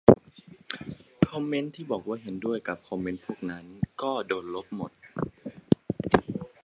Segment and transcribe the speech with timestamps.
[1.29, 3.65] คอมเมนต์ที่บอกว่าเห็นด้วยกับคอนเมนต์พวกนั้น
[4.01, 4.91] ก็โดนลบหมด